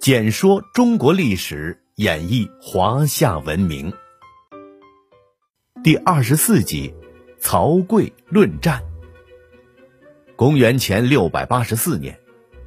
[0.00, 3.92] 简说中国历史，演绎华夏文明。
[5.84, 6.94] 第二十四集，
[7.38, 8.82] 曹刿论战。
[10.36, 12.18] 公元前六百八十四年，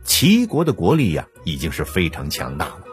[0.04, 2.84] 齐国的国力呀已经是非常强大了。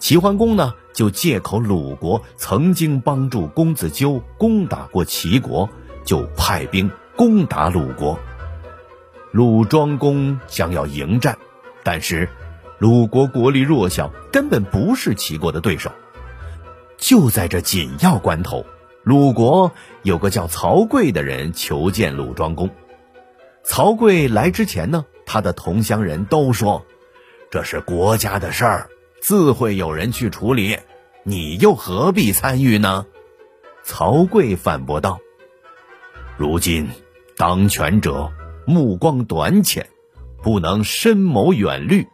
[0.00, 5.70] 齐桓公呢，就借口鲁国曾经帮助公子纠攻打过齐国，
[6.04, 8.18] 就派兵攻打鲁国。
[9.30, 11.38] 鲁庄公想要迎战，
[11.84, 12.28] 但是
[12.82, 15.92] 鲁国国力弱小，根本不是齐国的对手。
[16.98, 18.66] 就在这紧要关头，
[19.04, 19.70] 鲁国
[20.02, 22.70] 有个叫曹刿的人求见鲁庄公。
[23.62, 26.84] 曹刿来之前呢，他的同乡人都说
[27.52, 28.88] ：“这是国家的事儿，
[29.20, 30.76] 自会有人去处理，
[31.22, 33.06] 你又何必参与呢？”
[33.86, 35.20] 曹刿反驳道
[36.36, 36.88] ：“如今
[37.36, 38.32] 当权者。”
[38.66, 39.88] 目光短浅，
[40.42, 42.08] 不能深谋远虑，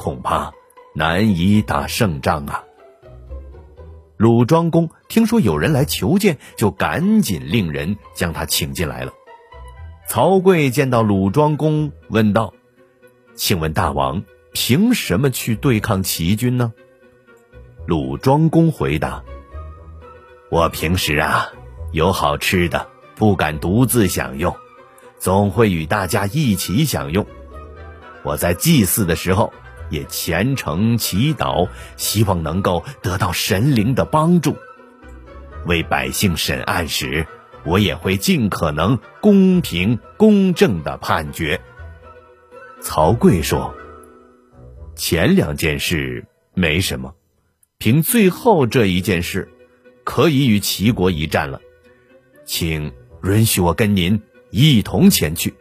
[0.00, 0.54] 恐怕
[0.94, 2.64] 难以打胜仗啊！
[4.16, 9.12] 鲁庄公听说有人来求见，就赶紧令人将他请进来了。
[10.08, 12.54] 曹刿见到鲁庄公，问道
[13.36, 16.72] ：“请问大王，凭什么去对抗齐军呢？”
[17.84, 19.22] 鲁庄公回答
[20.50, 21.52] ：“我平时啊，
[21.92, 24.56] 有好吃的，不敢独自享用。”
[25.20, 27.26] 总会与大家一起享用。
[28.22, 29.52] 我在祭祀的时候
[29.90, 34.56] 也虔诚祈祷，希望能够得到神灵的帮助。
[35.66, 37.26] 为百姓审案时，
[37.64, 41.60] 我也会尽可能公平公正的判决。
[42.80, 43.74] 曹刿说
[44.96, 47.14] ：“前两件事没什么，
[47.78, 49.48] 凭最后这一件事，
[50.04, 51.60] 可以与齐国一战了。
[52.46, 55.54] 请允许我跟您。”一同前去。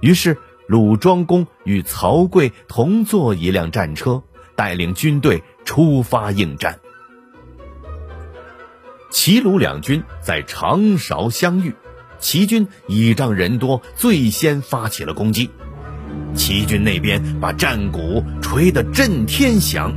[0.00, 0.38] 于是
[0.70, 4.22] 鲁庄公与曹刿同坐一辆战车，
[4.54, 6.78] 带领军队出发应战。
[9.10, 11.74] 齐鲁两军在长勺相遇，
[12.20, 15.50] 齐军倚仗人多，最先发起了攻击。
[16.36, 19.92] 齐军那边把战鼓吹得震天响，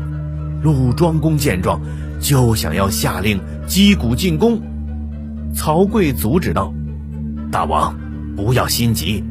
[0.63, 1.79] 鲁庄公见状，
[2.19, 4.59] 就想要下令击鼓进攻。
[5.55, 6.73] 曹刿阻止道。
[7.51, 7.95] 大王，
[8.35, 9.23] 不要心急，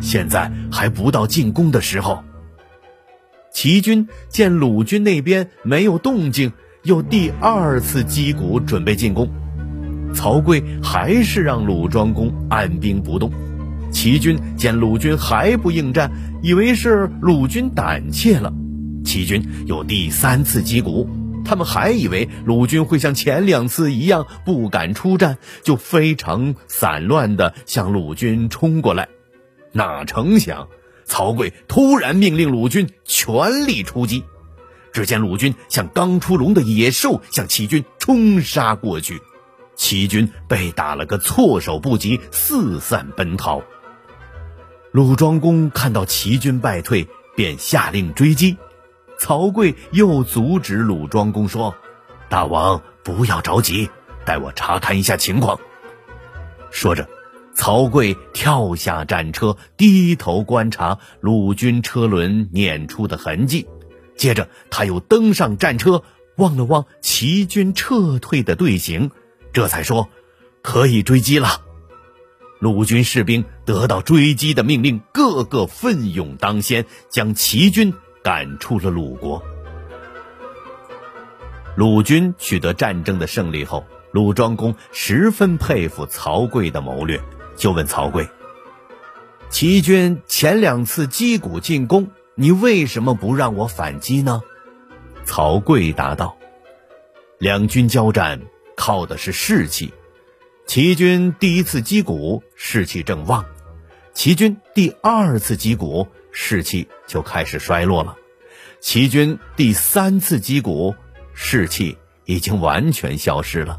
[0.00, 2.22] 现在还不到进攻的时候。
[3.52, 9.30] 齐军见鲁军那边没有动静，又第二次击鼓准备进攻。
[10.12, 13.30] 曹刿还是让鲁庄公按兵不动。
[13.92, 16.10] 齐军见鲁军还不应战，
[16.42, 18.52] 以为是鲁军胆怯了，
[19.04, 21.08] 齐军又第三次击鼓。
[21.44, 29.08] 他们还以为鲁军会像前两次一样不敢出战，就非常散乱地向鲁军冲过来。
[29.74, 30.68] 哪成想，
[31.04, 34.24] 曹刿突然命令鲁军全力出击。
[34.92, 39.20] 只见鲁军像刚出笼的野兽，向齐军冲杀过去。
[39.74, 43.62] 齐军被打了个措手不及，四散奔逃。
[44.92, 48.56] 鲁庄公看到齐军败退，便下令追击。
[49.18, 51.74] 曹刿又阻止鲁庄公说
[52.30, 53.90] ：“大王不要着急，
[54.24, 55.58] 待我查看一下情况。”
[56.70, 57.08] 说着，
[57.54, 63.66] 曹刿跳下战车，低头观察鲁军车轮碾出的痕迹。
[64.16, 66.02] 接着，他又登上战车，
[66.36, 69.10] 望了望齐军撤退的队形，
[69.52, 70.08] 这才说
[70.62, 71.62] ：“可以追击了。”
[72.60, 77.94] 鲁军士兵得到追击的命令，个个奋勇当先，将齐军。
[78.22, 79.42] 赶出了鲁国。
[81.76, 87.20] 鲁军取得战争的胜利后，鲁庄公十分佩服曹刿的谋略，
[87.56, 88.28] 就问曹刿
[89.50, 94.42] ：“齐军前两次击鼓进攻，你为什么不让我反击呢？”
[95.24, 96.36] 曹刿答道
[97.38, 98.40] ：“两军交战
[98.76, 99.92] 靠的是士气，
[100.66, 103.44] 齐军第一次击鼓士气正旺，
[104.12, 108.16] 齐军第二次击鼓。”士气就开始衰落了。
[108.80, 110.96] 齐军第三次击鼓，
[111.32, 113.78] 士气已经完全消失了。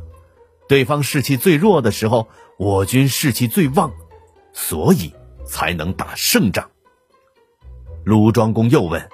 [0.69, 3.91] 对方士气最弱的时候，我军士气最旺，
[4.53, 5.13] 所以
[5.45, 6.69] 才能打胜仗。
[8.03, 9.09] 鲁庄公又问：“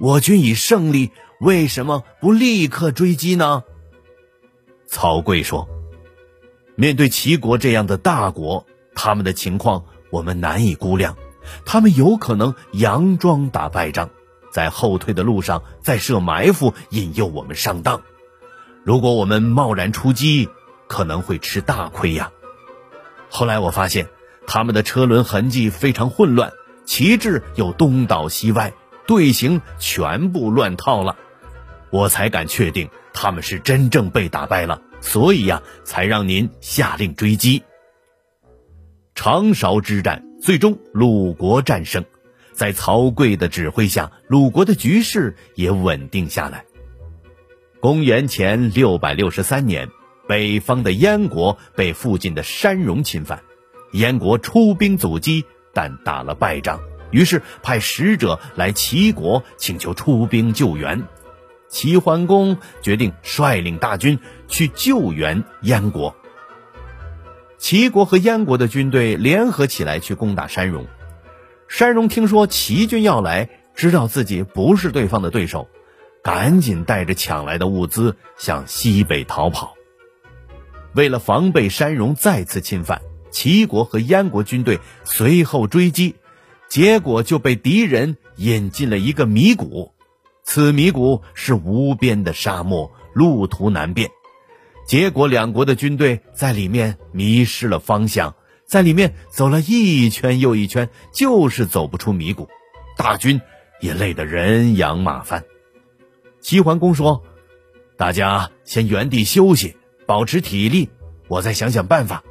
[0.00, 3.64] 我军已胜利，为什么不立刻追击呢？”
[4.86, 5.68] 曹刿说
[6.76, 11.16] ：“面对齐国这样的大国，他们的情况我们难以估量。”
[11.64, 14.10] 他们有可能佯装打败仗，
[14.50, 18.02] 在后退的路上再设埋伏，引诱我们上当。
[18.82, 20.48] 如果我们贸然出击，
[20.86, 22.30] 可能会吃大亏呀。
[23.28, 24.08] 后来我发现，
[24.46, 26.52] 他们的车轮痕迹非常混乱，
[26.84, 28.72] 旗帜又东倒西歪，
[29.06, 31.16] 队形全部乱套了，
[31.90, 34.80] 我才敢确定他们是真正被打败了。
[35.00, 37.62] 所以呀，才让您下令追击。
[39.14, 42.04] 长勺之战最终鲁国战胜，
[42.52, 46.64] 在曹刿的指挥下，鲁国的局势也稳定下来。
[47.80, 49.88] 公元前六百六十三年，
[50.26, 53.42] 北方的燕国被附近的山戎侵犯，
[53.92, 56.80] 燕国出兵阻击，但打了败仗，
[57.10, 61.04] 于是派使者来齐国请求出兵救援。
[61.68, 64.18] 齐桓公决定率领大军
[64.48, 66.14] 去救援燕国。
[67.58, 70.86] 齐国和燕国的军队联合起来去攻打山戎。
[71.68, 75.68] 山戎听说齐军要来，知道自己不是对方的对手，
[76.22, 79.75] 赶紧带着抢来的物资向西北逃跑。
[80.96, 86.16] 为了防备山戎再次侵犯，齐国和燕国军队随后追击，
[86.70, 89.92] 结果就被敌人引进了一个迷谷。
[90.42, 94.10] 此迷谷是无边的沙漠，路途难辨，
[94.86, 98.34] 结果两国的军队在里面迷失了方向，
[98.64, 102.48] 在里面走了一圈又一圈，就是走不出迷谷，
[102.96, 103.40] 大军
[103.80, 105.44] 也累得人仰马翻。
[106.40, 107.22] 齐桓公说
[107.98, 110.88] ：“大家先原地休息，保持体力，
[111.28, 112.22] 我再想想办法。”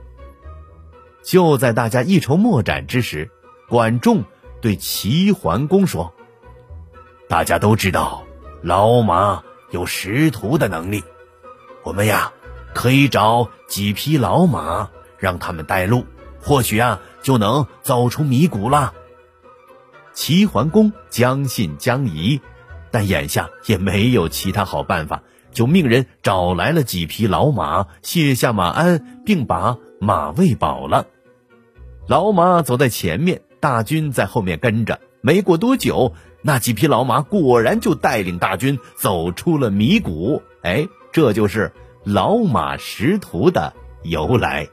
[1.23, 3.31] 就在大家一筹莫展之时，
[3.67, 4.23] 管仲
[4.61, 6.13] 对齐桓公说。
[7.27, 8.23] 大家都知道，
[8.61, 11.03] 老马有识途的能力。
[11.83, 12.31] 我们呀，
[12.75, 16.05] 可以找几匹老马，让他们带路，
[16.39, 18.93] 或许啊，就能走出迷谷了。
[20.13, 22.39] 齐桓公将信将疑，
[22.91, 25.23] 但眼下也没有其他好办法，
[25.55, 31.07] 就命人找来了几匹老马，卸下马鞍，并把马喂饱了。
[32.07, 34.99] 老马走在前面，大军在后面跟着。
[35.21, 36.13] 没过多久。
[36.43, 41.73] 那几匹老马果然就带领大军走出了迷谷，哎，这就是
[42.03, 43.73] 老马识途的
[44.03, 44.67] 由来。